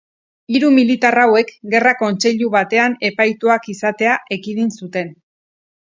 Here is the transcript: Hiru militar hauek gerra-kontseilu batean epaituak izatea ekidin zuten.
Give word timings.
Hiru 0.53 0.69
militar 0.77 1.17
hauek 1.23 1.51
gerra-kontseilu 1.75 2.49
batean 2.57 2.99
epaituak 3.13 3.71
izatea 3.77 4.19
ekidin 4.39 4.77
zuten. 4.81 5.15